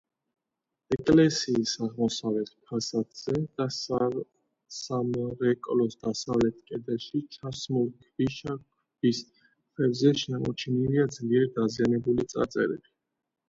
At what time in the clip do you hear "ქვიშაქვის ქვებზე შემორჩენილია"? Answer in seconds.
8.07-11.07